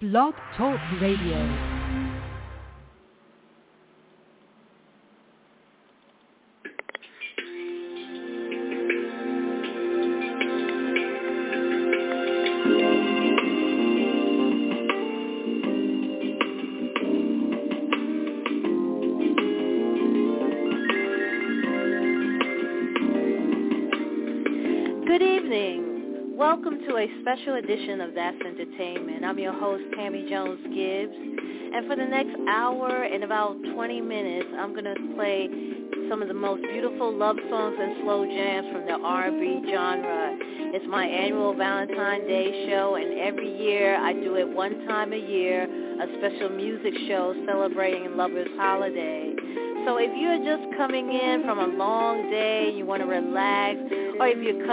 [0.00, 1.77] Blog Talk Radio.
[26.88, 29.22] To a special edition of That's Entertainment.
[29.22, 31.12] I'm your host, Tammy Jones Gibbs.
[31.12, 35.50] And for the next hour and about 20 minutes, I'm going to play
[36.08, 40.36] some of the most beautiful love songs and slow jams from the R&B genre.
[40.72, 45.16] It's my annual Valentine's Day show, and every year I do it one time a
[45.16, 49.34] year, a special music show celebrating lovers' holiday.
[49.84, 53.76] So if you're just coming in from a long day, you want to relax,
[54.20, 54.66] or if you're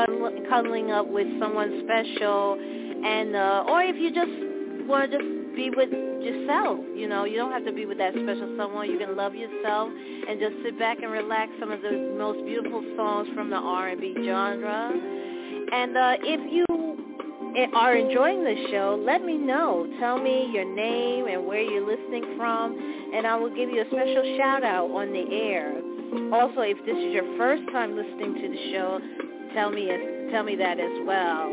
[0.49, 5.70] cuddling, up with someone special, and uh, or if you just want to just be
[5.71, 8.90] with yourself, you know, you don't have to be with that special someone.
[8.90, 11.52] You can love yourself and just sit back and relax.
[11.60, 14.91] Some of the most beautiful songs from the R&B genre.
[15.71, 16.65] And uh, if you
[17.74, 19.87] are enjoying the show, let me know.
[19.99, 22.74] Tell me your name and where you're listening from,
[23.15, 25.74] and I will give you a special shout out on the air.
[26.34, 28.99] Also, if this is your first time listening to the show,
[29.54, 31.49] tell me tell me that as well.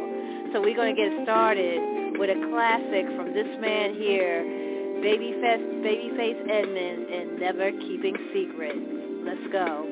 [0.53, 4.43] So we're going to get started with a classic from this man here,
[5.01, 8.79] Babyface, Babyface Edmonds, and Never Keeping Secrets.
[9.25, 9.92] Let's go.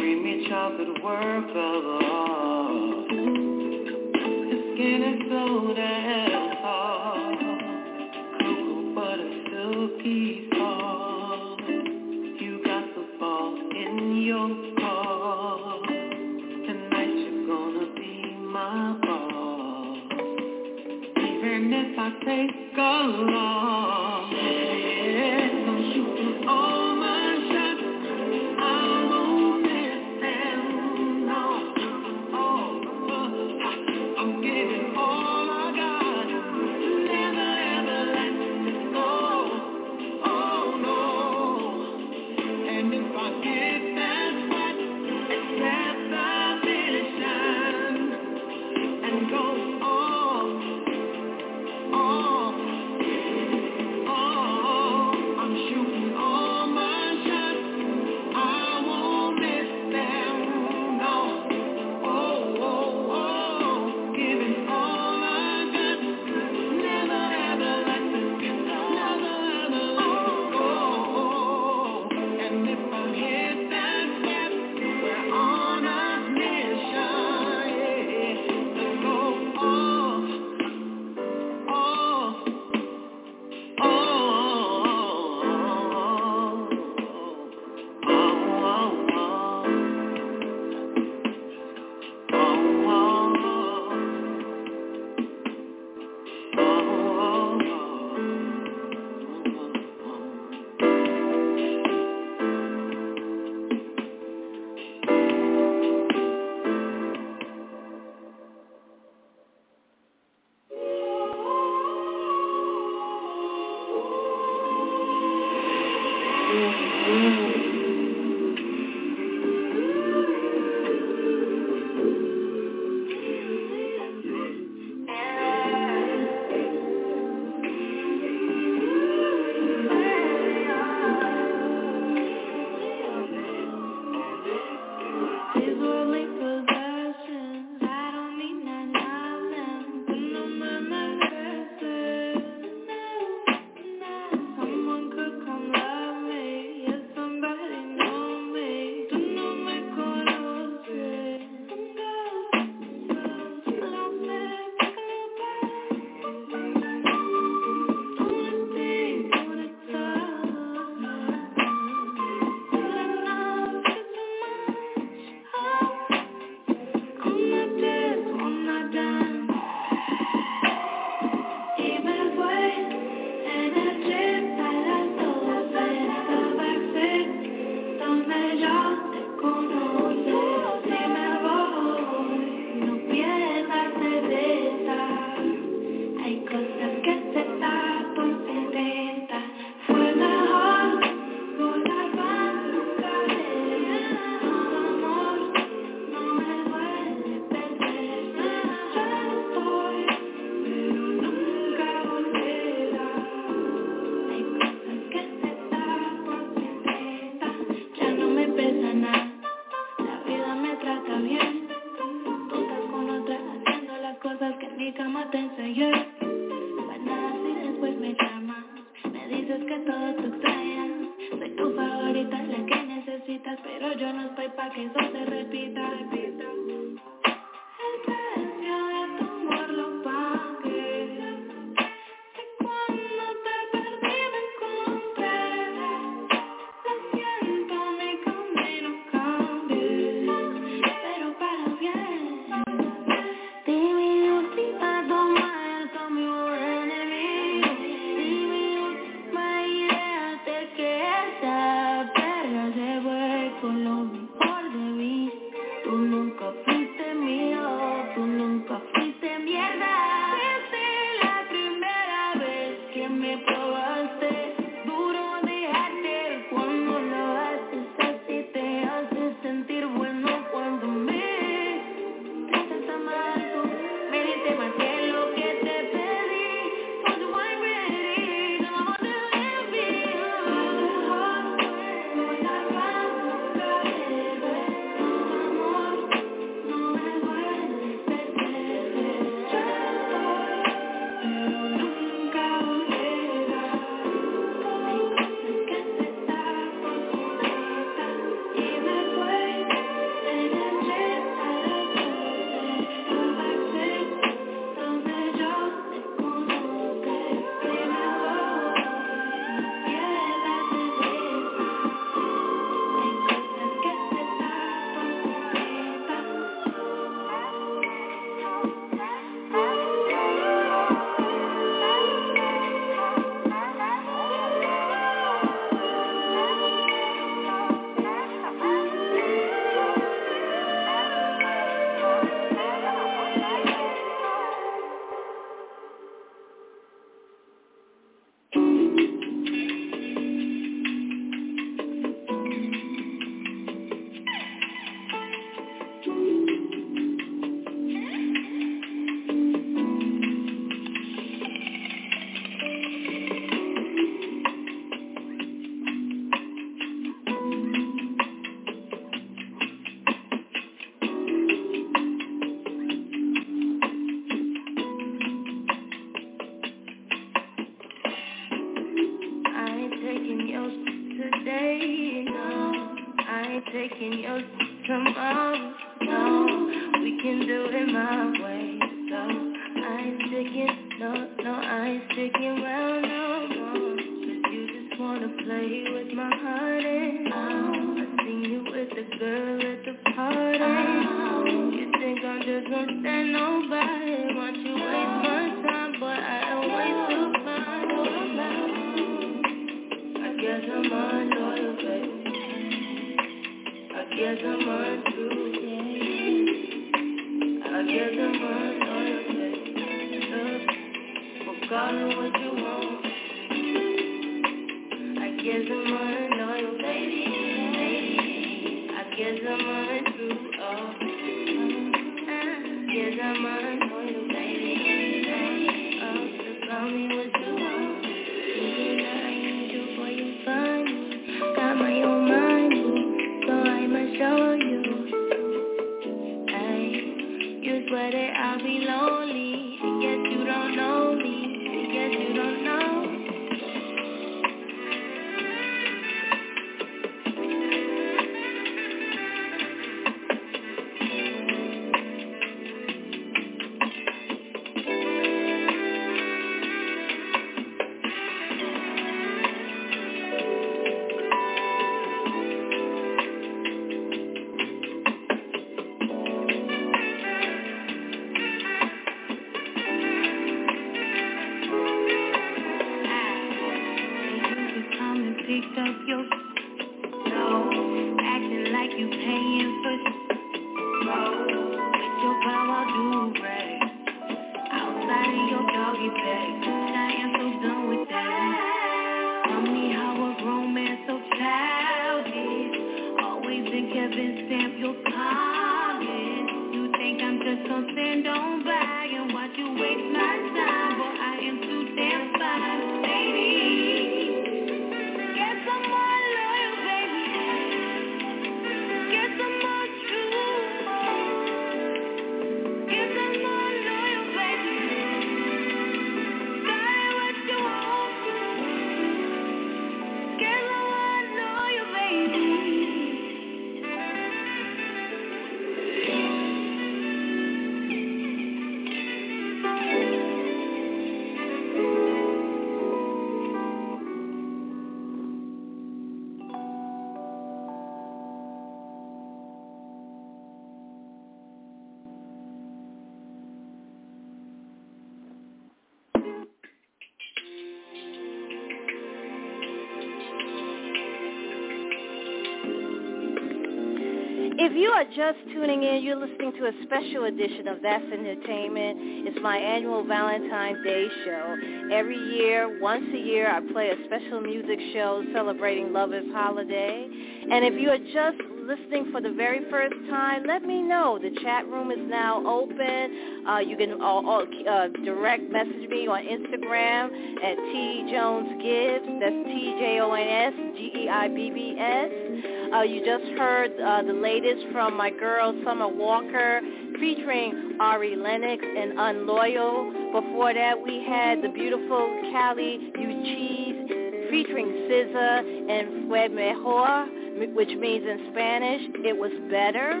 [554.76, 559.26] You are just tuning in, you're listening to a special edition of That's Entertainment.
[559.26, 561.56] It's my annual Valentine's Day show.
[561.92, 567.08] Every year, once a year, I play a special music show celebrating Lover's Holiday.
[567.50, 571.18] And if you are just listening for the very first time, let me know.
[571.22, 573.46] The chat room is now open.
[573.48, 577.06] Uh, you can uh, uh, direct message me on Instagram
[577.40, 579.06] at T Jones Gibbs.
[579.20, 582.55] That's T J O N S G E I B B S.
[582.72, 586.60] Uh, you just heard uh, the latest from my girl Summer Walker
[586.98, 589.92] featuring Ari Lennox and Unloyal.
[590.12, 597.06] Before that, we had the beautiful Kali Uchis featuring SZA and Fue Mejor
[597.54, 600.00] which means in Spanish, it was better.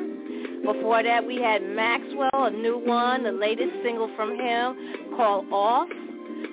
[0.64, 5.88] Before that, we had Maxwell, a new one, the latest single from him called Off.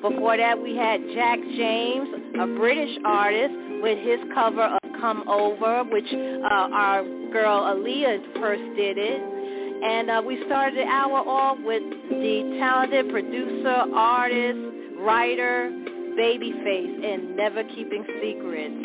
[0.01, 5.83] Before that, we had Jack James, a British artist, with his cover of Come Over,
[5.83, 9.21] which uh, our girl Aaliyah first did it.
[9.83, 14.59] And uh, we started the hour off with the talented producer, artist,
[14.99, 15.69] writer,
[16.17, 18.79] Babyface, and Never Keeping Secrets.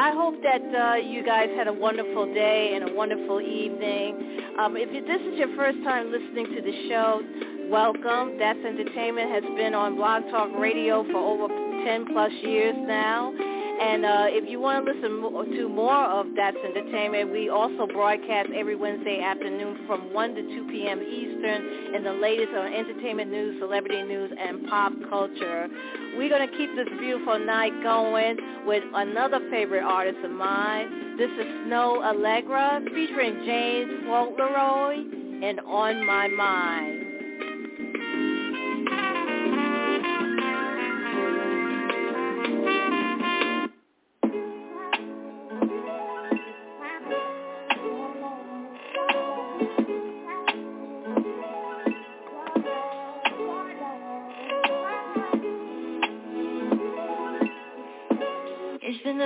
[0.00, 4.40] I hope that uh, you guys had a wonderful day and a wonderful evening.
[4.58, 7.22] Um, if this is your first time listening to the show,
[7.70, 8.36] welcome.
[8.36, 13.32] That's Entertainment has been on Blog Talk Radio for over 10 plus years now.
[13.78, 15.22] And uh, if you want to listen
[15.54, 20.66] to more of That's Entertainment, we also broadcast every Wednesday afternoon from 1 to 2
[20.68, 21.00] p.m.
[21.00, 25.68] Eastern in the latest on entertainment news, celebrity news, and pop culture.
[26.16, 31.18] We're going to keep this beautiful night going with another favorite artist of mine.
[31.18, 37.05] This is Snoh Aalegra featuring James Fauntleroy and On My Mind.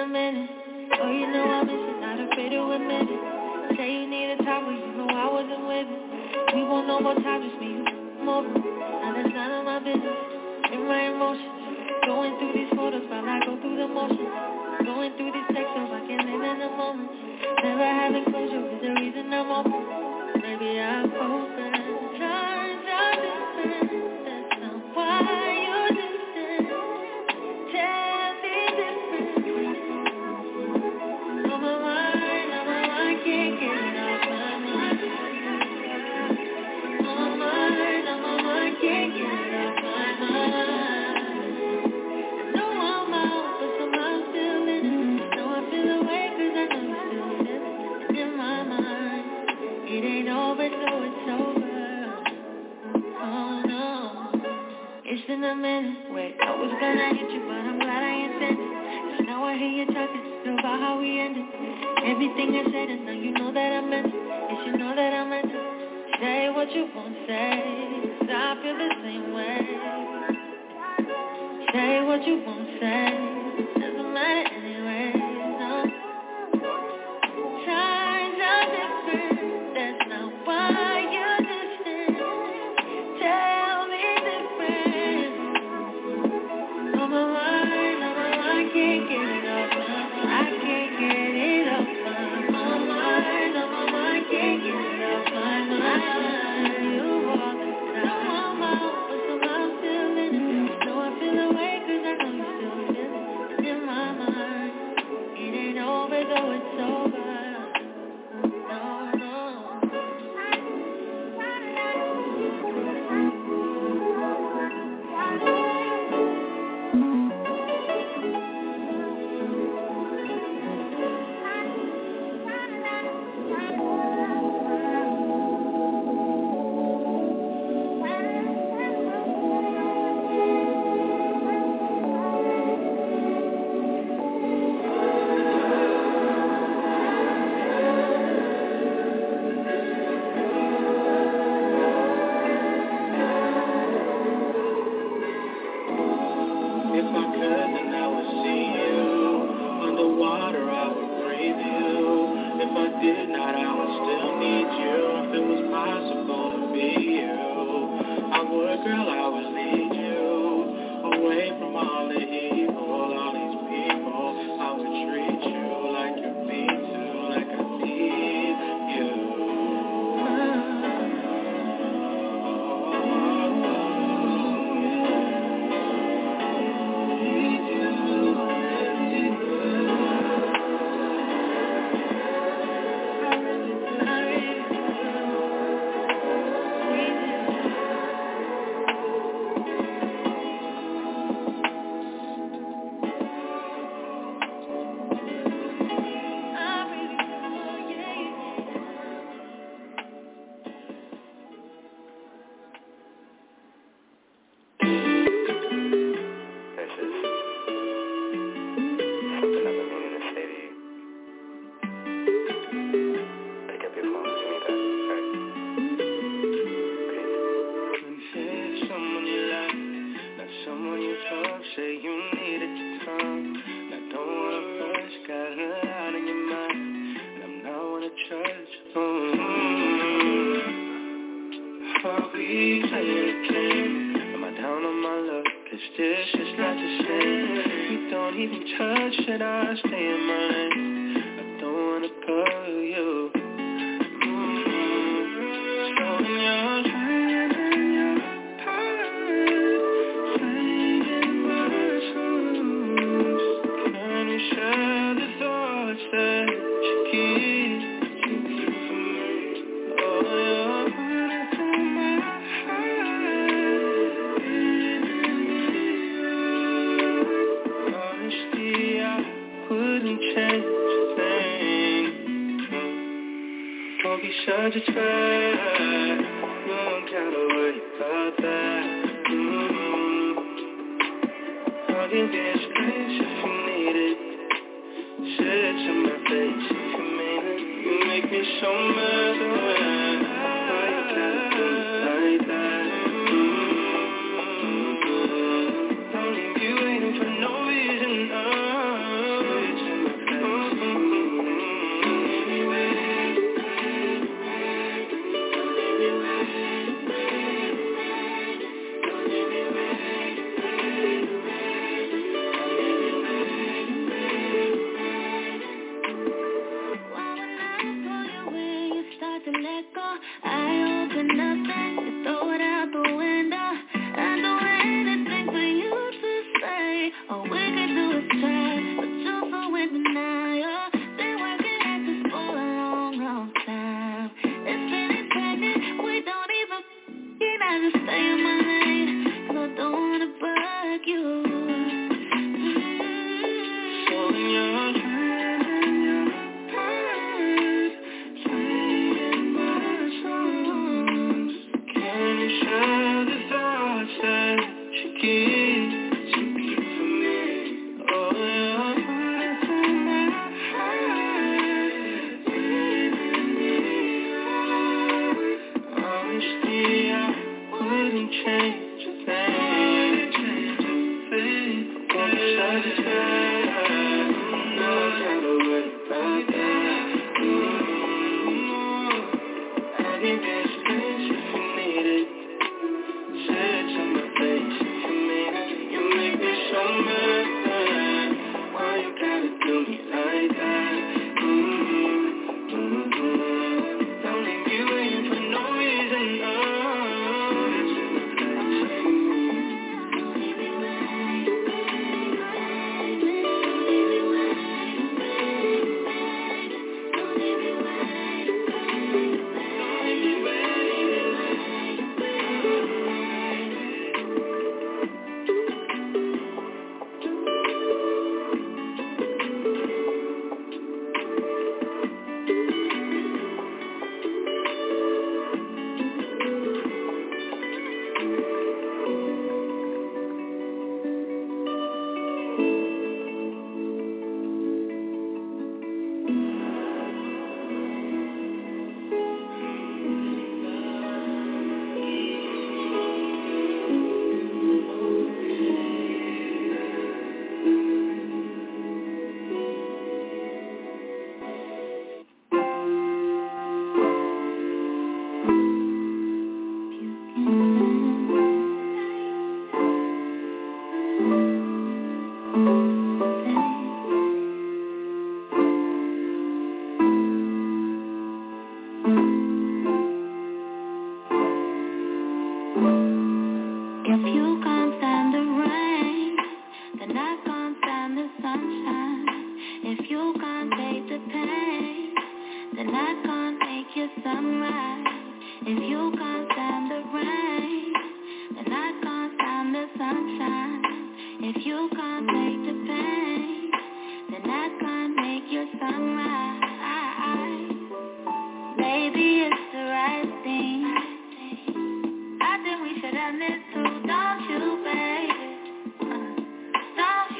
[0.01, 0.49] A minute.
[0.97, 3.77] Oh, you know I miss it, not afraid to admit it.
[3.77, 6.01] Say you need a time when you know I wasn't with it.
[6.57, 7.85] We want no more time, just me,
[8.25, 8.41] more.
[8.41, 10.73] Now that's none of my business.
[10.73, 14.25] In my emotions, going through these photos while I go through the motions.
[14.89, 17.13] Going through these texts I can live in the moment.
[17.61, 19.85] Never having closure is the reason I'm open.
[20.41, 21.60] Maybe I'm open.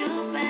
[0.01, 0.50] You, baby?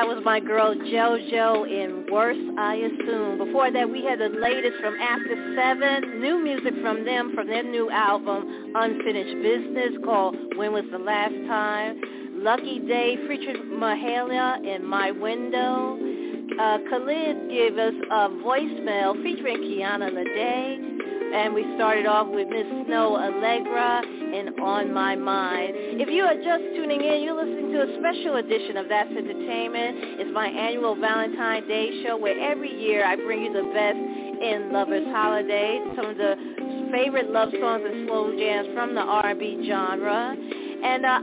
[0.06, 3.38] was my girl JoJo in Worse, I Assume.
[3.38, 7.64] Before that, we had the latest from After Seven, new music from them from their
[7.64, 12.00] new album, Unfinished Business, called When Was the Last Time.
[12.38, 15.98] Lucky Daye featuring Mahalia in My Window.
[16.60, 20.94] Uh, Khalid gave us a voicemail featuring Kiana Lede.
[21.34, 24.06] And we started off with Miss Snoh Aalegra
[24.38, 25.72] and On My Mind.
[25.74, 30.16] If you are just tuning in, you're listening to a special edition of That's Entertainment.
[30.16, 34.00] It's my annual Valentine's Day show where every year I bring you the best
[34.40, 39.68] in Lover's Holiday, some of the favorite love songs and slow jams from the R&B
[39.68, 40.32] genre.
[40.32, 41.20] And uh,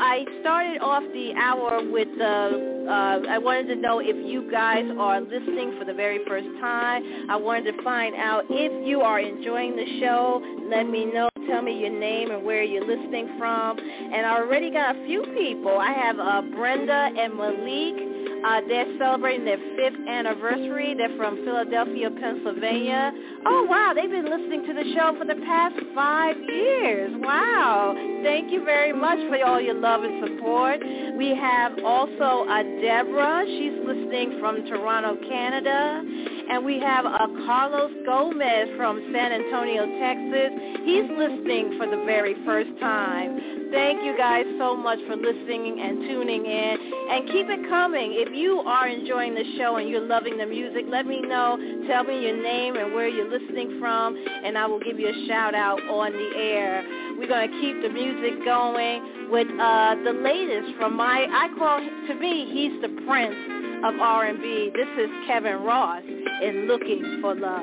[0.00, 4.84] I started off the hour with the uh, I wanted to know if you guys
[4.98, 7.28] are listening for the very first time.
[7.28, 10.40] I wanted to find out if you are enjoying the show.
[10.70, 11.29] Let me know.
[11.50, 13.78] Tell me your name and where you're listening from.
[13.78, 15.78] And I already got a few people.
[15.78, 18.10] I have uh, Brenda and Malik.
[18.46, 20.94] Uh, they're celebrating their fifth anniversary.
[20.96, 23.12] They're from Philadelphia, Pennsylvania.
[23.44, 23.92] Oh, wow.
[23.94, 27.12] They've been listening to the show for the past five years.
[27.16, 27.94] Wow.
[28.22, 30.80] Thank you very much for all your love and support.
[31.18, 33.44] We have also uh, Deborah.
[33.46, 36.02] She's listening from Toronto, Canada.
[36.50, 40.50] And we have uh, Carlos Gomez from San Antonio, Texas.
[40.82, 43.70] He's listening for the very first time.
[43.70, 46.74] Thank you guys so much for listening and tuning in.
[47.10, 48.18] And keep it coming.
[48.18, 51.54] If you are enjoying the show and you're loving the music, let me know.
[51.86, 55.26] Tell me your name and where you're listening from, and I will give you a
[55.28, 56.82] shout out on the air.
[57.16, 61.78] We're going to keep the music going with uh, the latest from my, I call,
[61.78, 64.72] to me, he's the prince of R&B.
[64.74, 66.02] This is Kevin Ross
[66.42, 67.62] in Looking for Love.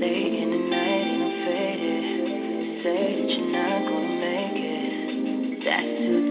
[0.00, 2.04] Late in the night and I'm faded.
[2.82, 5.64] Say that you're not gonna make it.
[5.64, 6.27] That's two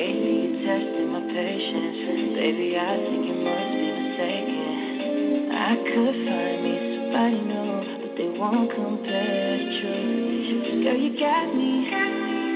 [0.00, 2.32] Lately you're testing my patience.
[2.32, 5.52] Baby, I think you must be mistaken.
[5.52, 10.84] I could find me somebody new, but they won't compare to you.
[10.84, 11.84] Girl, you got me,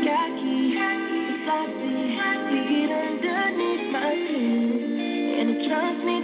[0.08, 2.16] got me, it's like this.
[2.48, 6.23] You get underneath my skin, and it drives me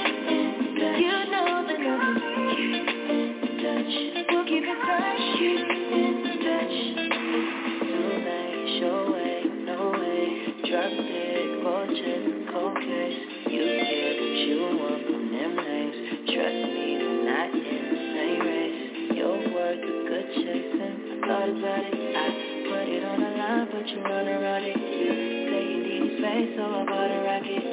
[20.35, 22.27] chasing Thought about it, I
[22.69, 26.63] put it on the line, but you run around it Say you need space, so
[26.63, 27.63] I bought a rocket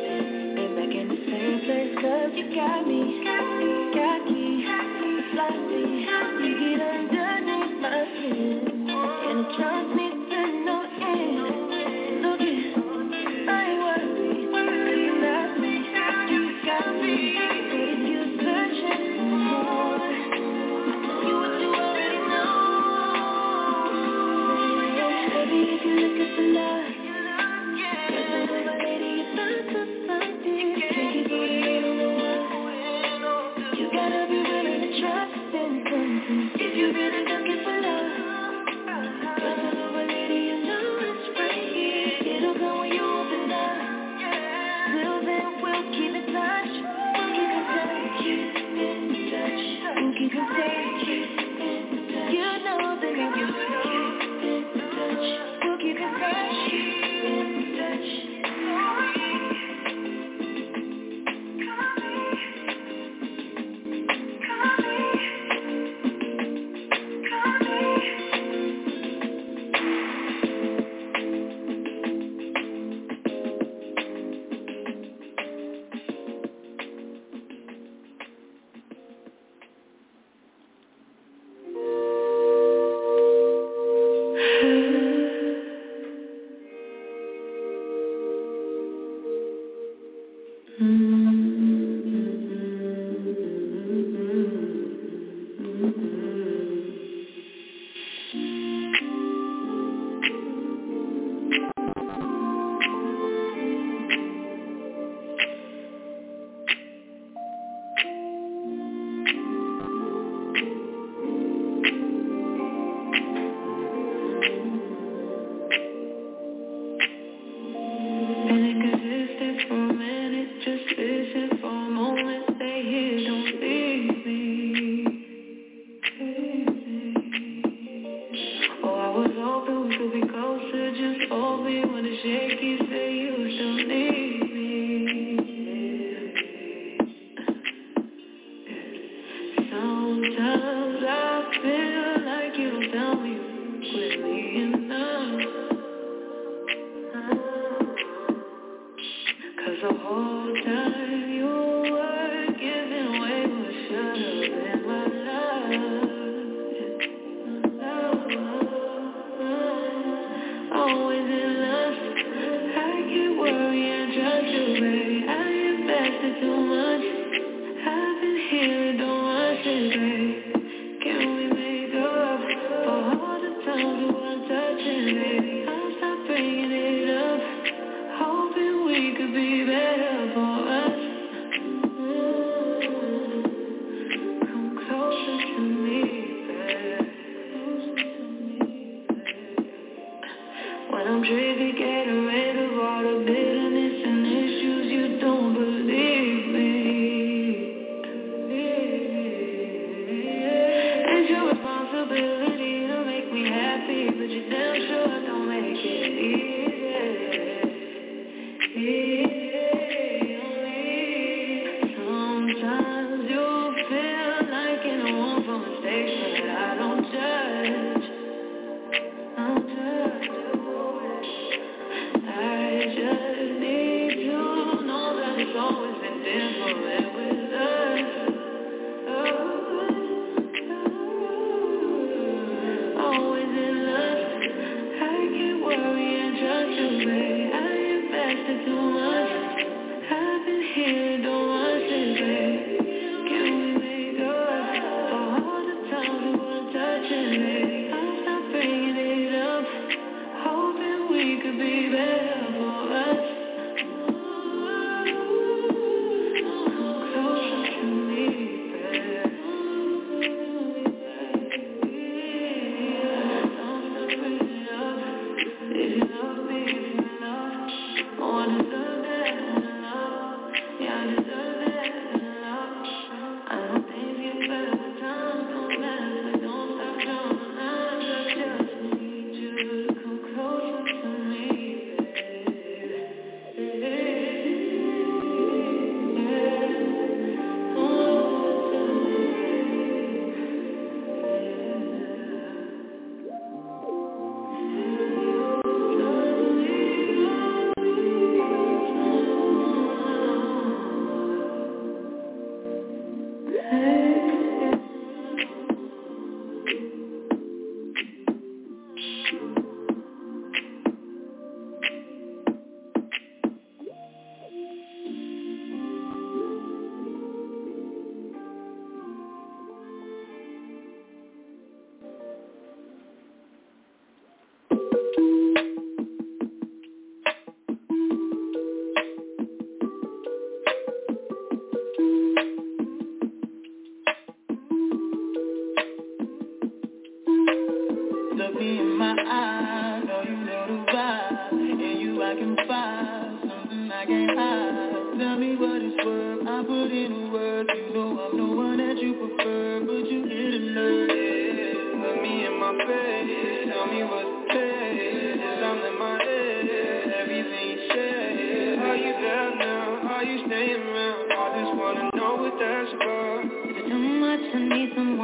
[0.56, 3.02] Been back in the same place, cause you got me
[3.94, 5.84] Got me, got me, got me.
[6.44, 7.17] you get under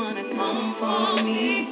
[0.04, 1.68] someone to come for me.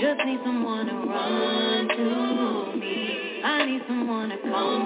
[0.00, 3.42] Just need someone to run to me.
[3.44, 4.85] I need someone to come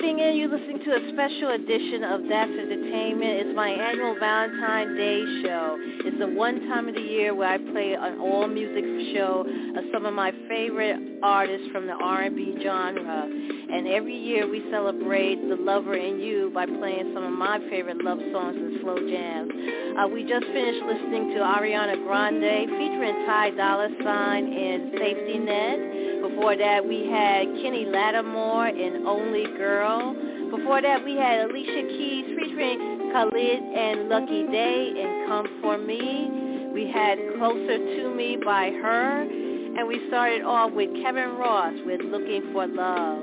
[0.00, 3.44] tuning in, you're listening to a special edition of That's Entertainment.
[3.44, 5.76] It's my annual Valentine's Day show.
[6.08, 9.44] It's the one time of the year where I play an all-music show
[9.76, 13.28] of some of my favorite artists from the R&B genre.
[13.28, 18.02] And every year we celebrate the lover in you by playing some of my favorite
[18.02, 19.52] love songs and slow jams.
[20.00, 25.89] Uh, we just finished listening to Ariana Grande featuring Ty Dolla Sign in Safety Net.
[26.40, 30.14] Before that, we had Kenny Lattimore in Only Girl.
[30.50, 36.70] Before that, we had Alicia Keys featuring Khalid and Lucky Daye in Come For Me.
[36.72, 39.20] We had Closer To Me by her.
[39.20, 43.20] And we started off with Kevin Ross with Looking For Love.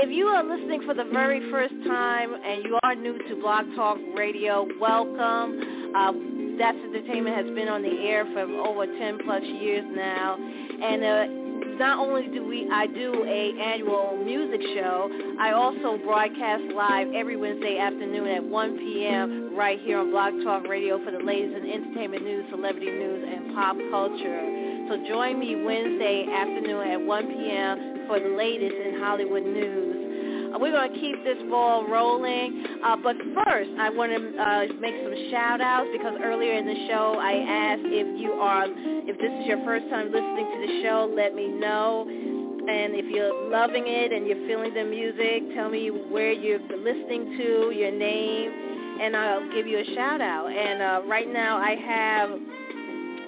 [0.00, 3.66] If you are listening for the very first time and you are new to Blog
[3.76, 5.92] Talk Radio, welcome.
[5.94, 6.12] Uh,
[6.56, 10.38] That's Entertainment has been on the air for over 10 plus years now.
[10.38, 11.39] And uh,
[11.80, 15.08] not only do we I do a annual music show,
[15.40, 19.56] I also broadcast live every Wednesday afternoon at 1 p.m.
[19.56, 23.54] right here on Blog Talk Radio for the latest in entertainment news, celebrity news, and
[23.54, 24.44] pop culture.
[24.92, 28.04] So join me Wednesday afternoon at 1 p.m.
[28.06, 29.89] for the latest in Hollywood news.
[30.58, 32.64] We're going to keep this ball rolling.
[32.84, 36.86] Uh, but first, I want to uh, make some shout outs because earlier in the
[36.88, 40.82] show I asked if you are, if this is your first time listening to the
[40.82, 42.06] show, let me know.
[42.08, 47.36] And if you're loving it and you're feeling the music, tell me where you're listening
[47.38, 50.46] to, your name, and I'll give you a shout out.
[50.52, 52.30] And uh, right now I have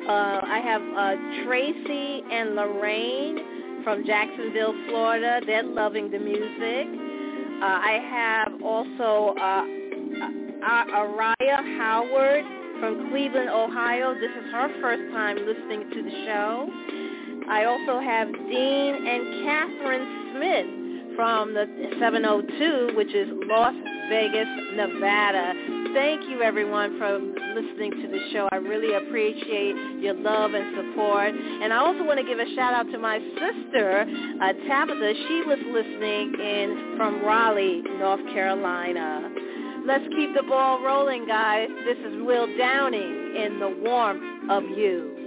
[0.03, 5.41] uh, I have uh, Tracy and Lorraine from Jacksonville, Florida.
[5.47, 7.02] They're loving the music.
[7.63, 9.63] Uh, I have also uh,
[10.67, 12.45] uh, Araya Howard
[12.81, 14.15] from Cleveland, Ohio.
[14.15, 16.69] This is her first time listening to the show.
[17.49, 21.67] I also have Dean and Catherine Smith from the
[22.01, 23.75] 702, which is Las
[24.11, 25.82] Vegas, Nevada.
[25.95, 28.49] Thank you, everyone, for listening to the show.
[28.51, 31.35] I really appreciate your love and support.
[31.35, 34.01] And I also want to give a shout out to my sister,
[34.41, 35.13] uh, Tabitha.
[35.29, 39.31] She was listening in from Raleigh, North Carolina.
[39.85, 41.69] Let's keep the ball rolling, guys.
[41.85, 45.23] This is Will Downing in the warmth of you.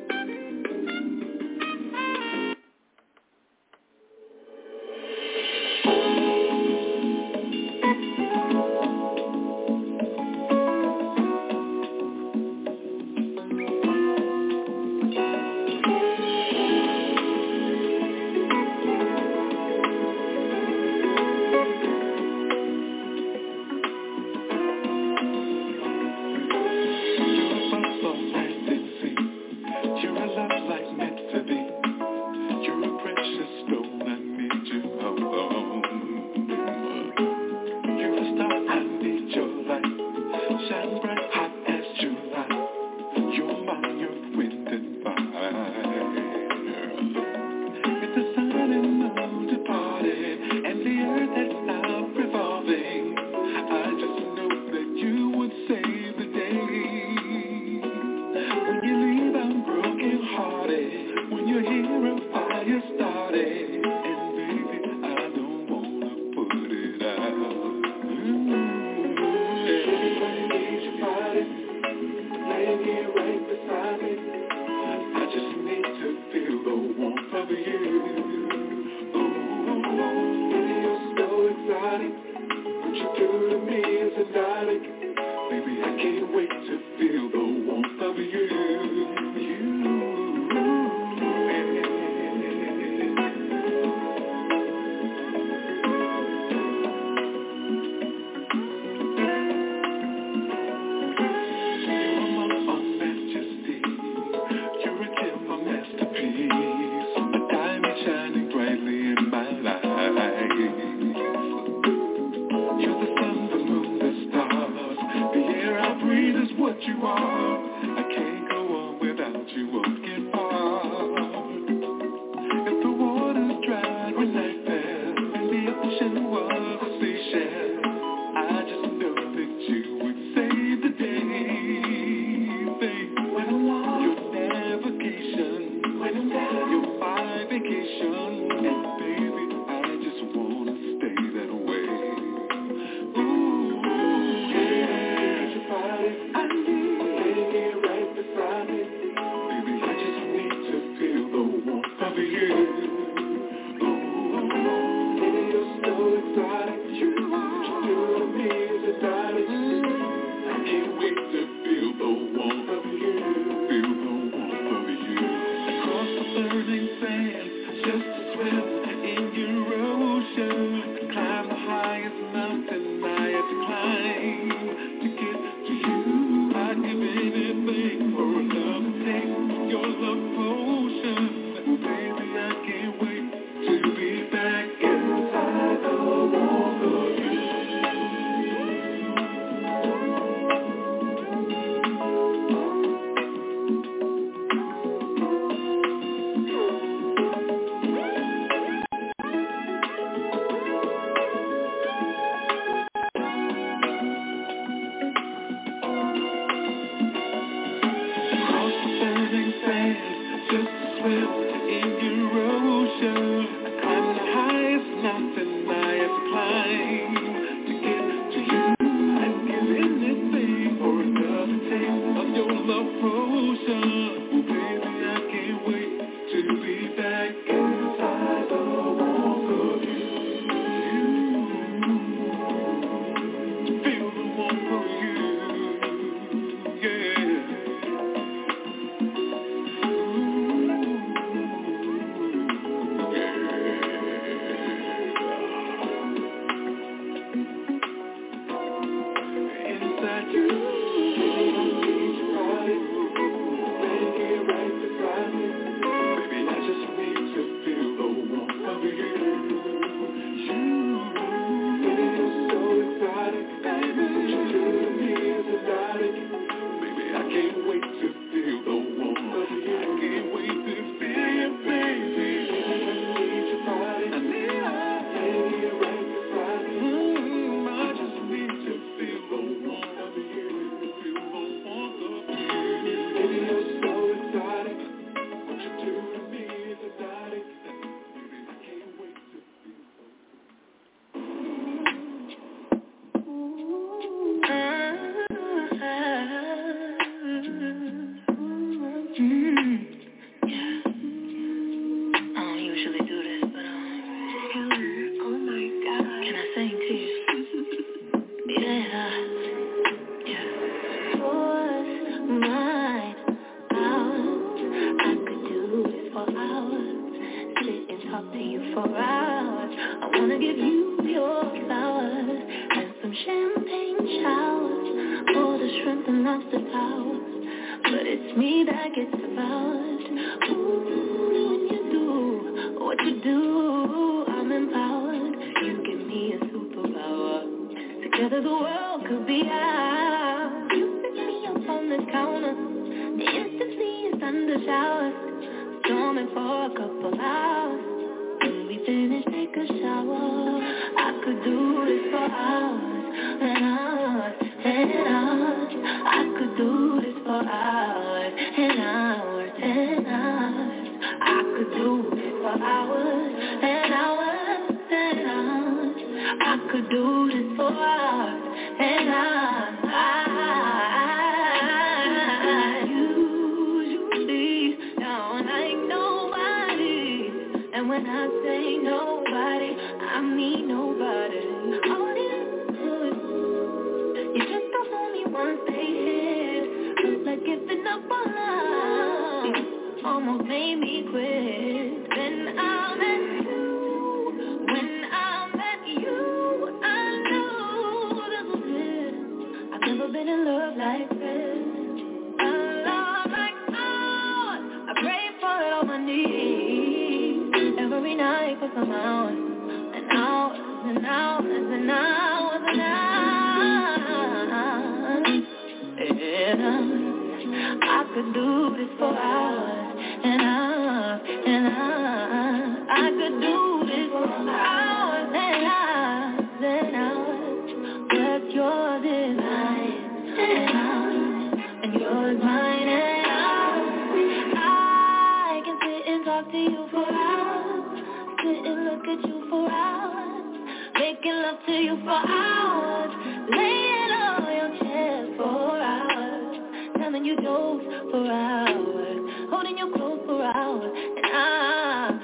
[438.56, 440.58] sit and look at you for hours,
[440.96, 443.12] making love to you for hours,
[443.52, 446.58] laying on your chest for hours,
[446.98, 452.15] telling you jokes for hours, holding you close for hours, and I.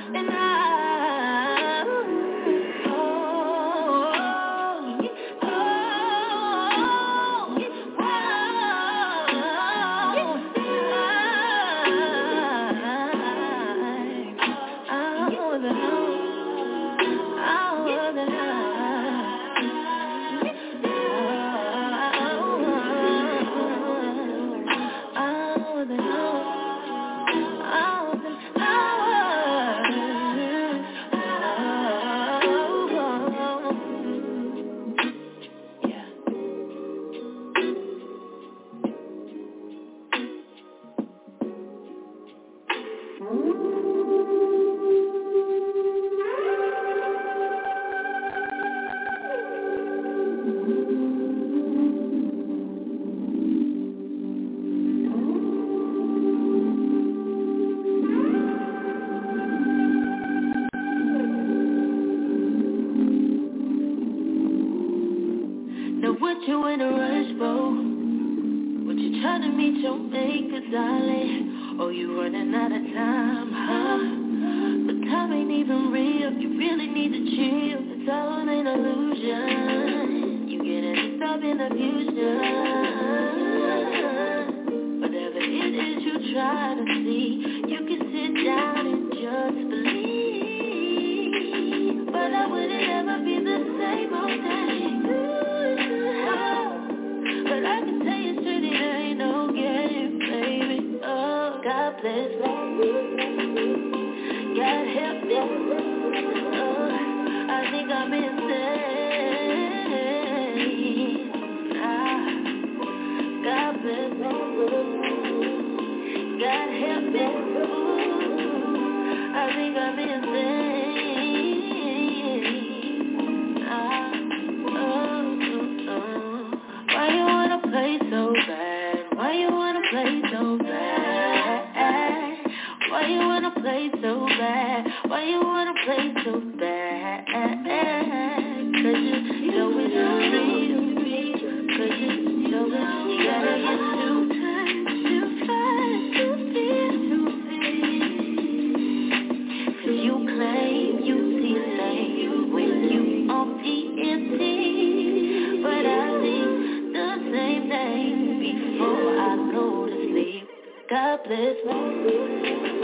[160.91, 161.71] God bless me.
[161.71, 162.75] Uh, ah,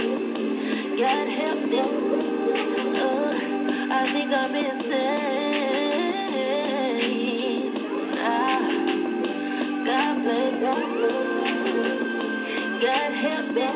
[0.97, 1.79] God help me.
[3.91, 4.95] I think I'm insane.
[8.15, 8.63] Ah,
[9.85, 10.79] God bless me.
[12.79, 13.67] God help me.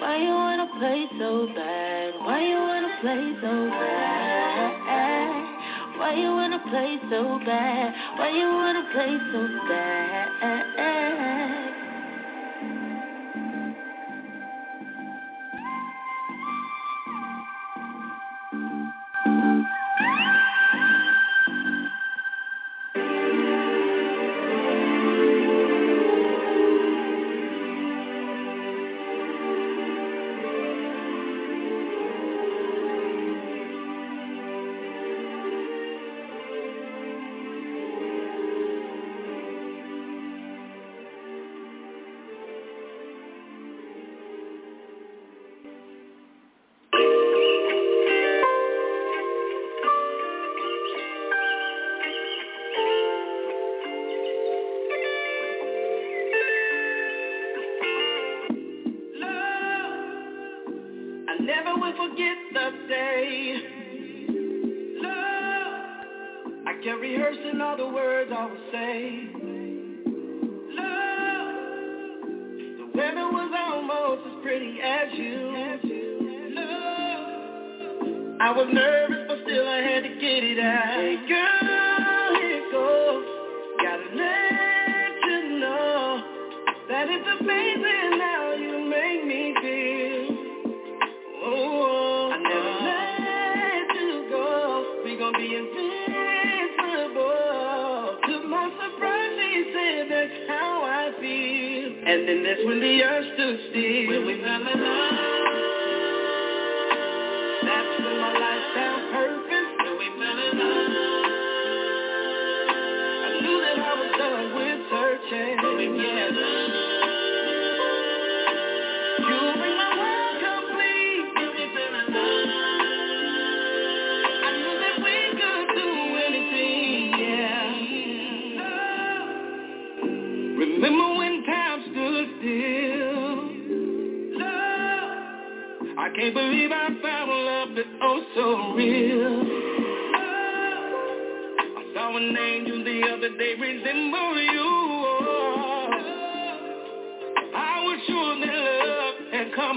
[0.00, 2.14] Why you wanna play so bad?
[2.24, 4.13] Why you wanna play so bad?
[6.14, 7.92] Why you wanna play so bad?
[8.16, 11.33] Why you wanna play so bad?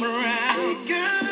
[0.03, 1.26] around, girl.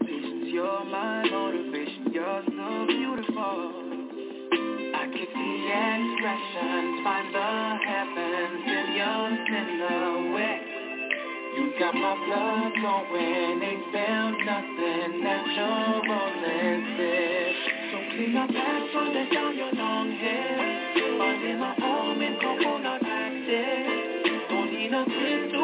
[0.00, 3.72] motivations, you're my motivation, you're so beautiful.
[4.94, 10.62] I can see expressions, find the heavens in your silhouette.
[11.54, 16.82] You got my blood flowing, ain't found nothing natural, your rolling.
[17.90, 20.58] So clean up that shoulder down your long hair.
[21.20, 24.48] Under my arm and come on, I'm active.
[24.48, 25.63] Don't need nothing to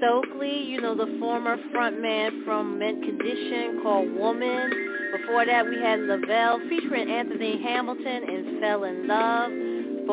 [0.00, 4.70] Stokley, you know, the former frontman from Mint Condition called Woman.
[5.20, 9.50] Before that, we had Lavelle featuring Anthony Hamilton and Fell in Love.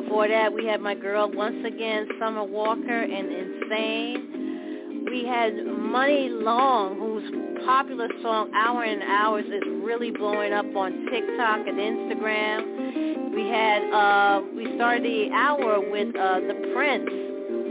[0.04, 5.06] Before that, we had my girl once again, Summer Walker and Insane.
[5.10, 11.08] We had Muni Long, whose popular song Hour and Hours is really blowing up on
[11.10, 13.34] TikTok and Instagram.
[13.34, 17.10] We had, uh, we started the hour with uh, The Prince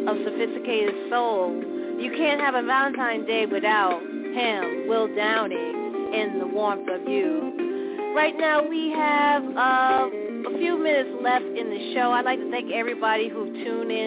[0.08, 1.65] of Sophisticated Soul.
[1.98, 8.12] You can't have a Valentine's Day without him, Will Downing, in The Warmth of You.
[8.14, 10.08] Right now we have uh,
[10.46, 12.12] a few minutes left in the show.
[12.12, 14.05] I'd like to thank everybody who tuned in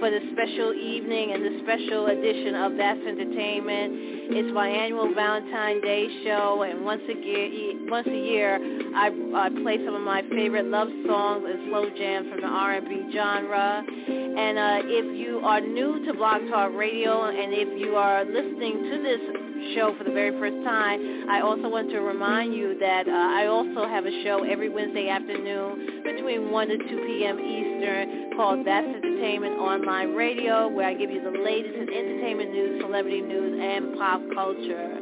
[0.00, 4.32] for the special evening and the special edition of That's Entertainment.
[4.32, 8.56] It's my annual Valentine's Day show, and once a year, once a year,
[8.96, 13.12] I, I play some of my favorite love songs and slow jams from the R&B
[13.12, 13.84] genre.
[13.84, 18.80] And uh, if you are new to Blog Talk Radio, and if you are listening
[18.88, 19.20] to this
[19.76, 23.46] show for the very first time, I also want to remind you that uh, I
[23.46, 27.38] also have a show every Wednesday afternoon between 1 to 2 p.m.
[27.38, 32.80] Eastern called That's Entertainment Online Radio, where I give you the latest in entertainment news,
[32.82, 34.98] celebrity news, and pop culture.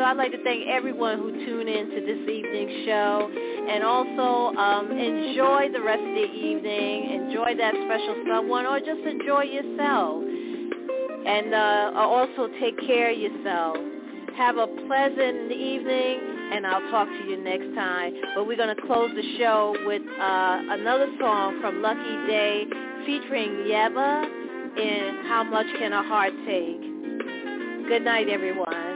[0.00, 3.30] So I'd like to thank everyone who tuned in to this evening's show.
[3.30, 7.28] And also um, enjoy the rest of the evening.
[7.28, 10.24] Enjoy that special someone or just enjoy yourself.
[10.24, 13.76] And uh, also take care of yourself.
[14.40, 18.14] Have a pleasant evening, and I'll talk to you next time.
[18.34, 22.66] But we're going to close the show with uh, another song from Lucky Daye
[23.06, 24.24] featuring Yebba
[24.76, 27.88] in How Much Can a Heart Take.
[27.88, 28.89] Good night, everyone.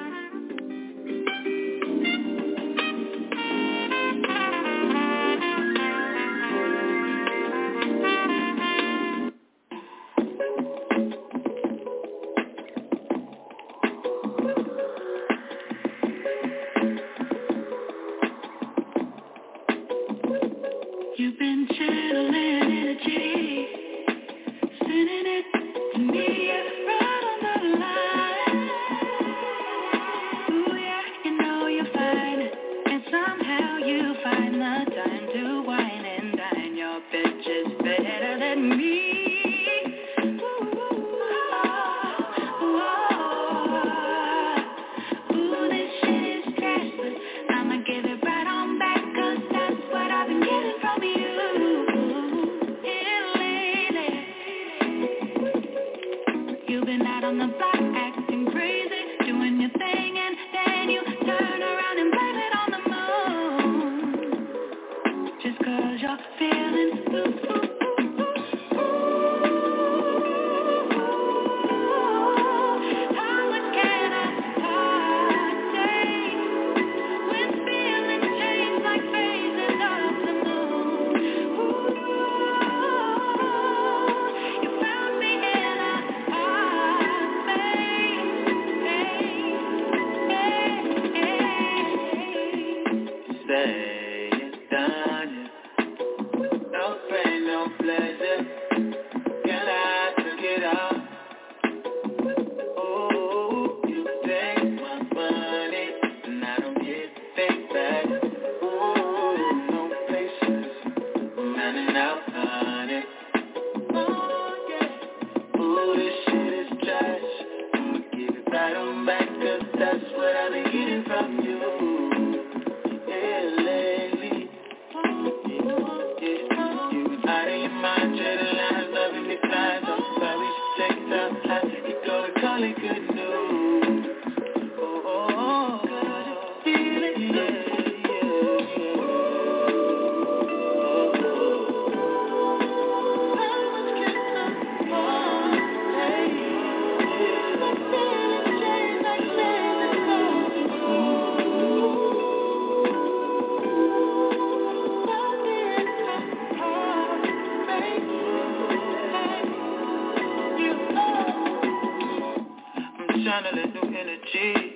[163.54, 164.74] New energy.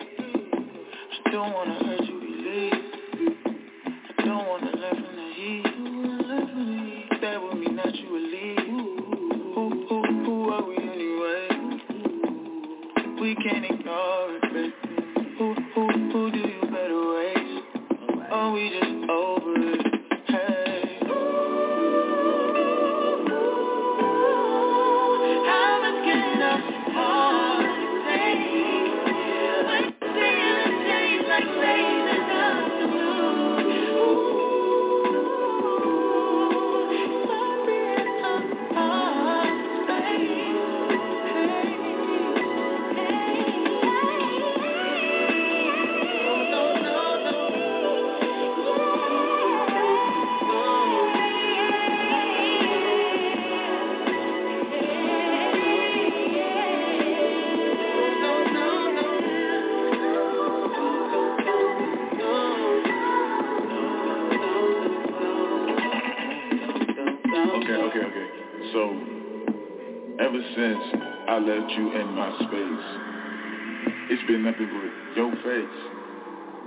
[1.10, 2.70] Just don't wanna hurt you.
[4.18, 5.66] I don't wanna the heat.
[8.10, 8.55] With me.
[8.66, 11.48] Who, who, who are we anyway?
[13.20, 14.38] We can't ignore it,
[68.73, 68.85] So,
[70.20, 70.78] ever since
[71.27, 72.86] I left you in my space,
[74.11, 75.78] it's been nothing but your face.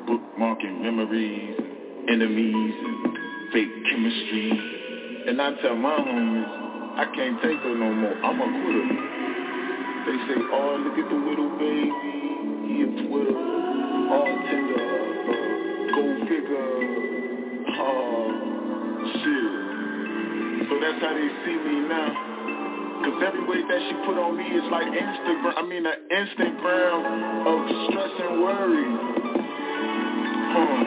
[0.10, 1.56] Bookmarking memories,
[2.10, 3.18] enemies, and
[3.53, 4.49] fake chemistry.
[5.28, 8.15] And I tell my homies, I can't take her no more.
[8.23, 9.11] I'm a quitter.
[10.07, 11.91] They say, oh, look at the little baby.
[12.68, 13.51] He a twitter.
[20.91, 22.11] That's how they see me now.
[22.99, 26.99] Cause every weight that she put on me is like Instagram, I mean an Instagram
[27.47, 28.91] of stress and worry.
[30.51, 30.84] Huh.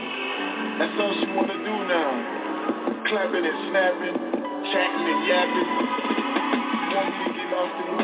[0.77, 2.13] That's all she wanna do now.
[3.09, 4.17] Clapping and snapping,
[4.77, 5.69] chatting and yapping.
[6.93, 8.04] Want me to get in the